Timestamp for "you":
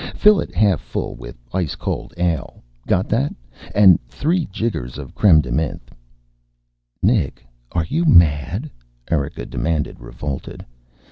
7.85-8.03